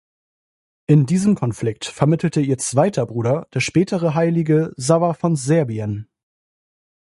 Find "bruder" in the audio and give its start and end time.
3.05-3.47